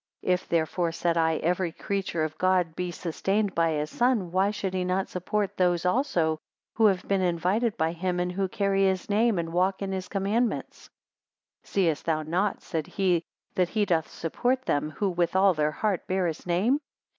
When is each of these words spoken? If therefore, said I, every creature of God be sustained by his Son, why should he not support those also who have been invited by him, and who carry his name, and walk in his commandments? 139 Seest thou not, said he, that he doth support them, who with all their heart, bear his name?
If 0.23 0.49
therefore, 0.49 0.91
said 0.93 1.15
I, 1.15 1.35
every 1.35 1.71
creature 1.71 2.23
of 2.23 2.35
God 2.39 2.75
be 2.75 2.89
sustained 2.89 3.53
by 3.53 3.73
his 3.73 3.91
Son, 3.91 4.31
why 4.31 4.49
should 4.49 4.73
he 4.73 4.83
not 4.83 5.09
support 5.09 5.57
those 5.57 5.85
also 5.85 6.39
who 6.73 6.87
have 6.87 7.07
been 7.07 7.21
invited 7.21 7.77
by 7.77 7.91
him, 7.91 8.19
and 8.19 8.31
who 8.31 8.47
carry 8.47 8.85
his 8.85 9.11
name, 9.11 9.37
and 9.37 9.53
walk 9.53 9.79
in 9.83 9.91
his 9.91 10.07
commandments? 10.07 10.89
139 11.61 11.71
Seest 11.93 12.05
thou 12.07 12.23
not, 12.23 12.63
said 12.63 12.87
he, 12.87 13.21
that 13.53 13.69
he 13.69 13.85
doth 13.85 14.09
support 14.09 14.63
them, 14.65 14.89
who 14.89 15.07
with 15.07 15.35
all 15.35 15.53
their 15.53 15.69
heart, 15.71 16.07
bear 16.07 16.25
his 16.25 16.47
name? 16.47 16.79